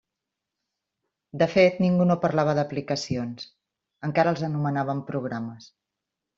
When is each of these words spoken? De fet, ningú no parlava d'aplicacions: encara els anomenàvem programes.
De 1.41 1.47
fet, 1.55 1.77
ningú 1.85 2.07
no 2.13 2.17
parlava 2.25 2.57
d'aplicacions: 2.61 3.47
encara 4.11 4.35
els 4.37 4.45
anomenàvem 4.51 5.07
programes. 5.15 5.73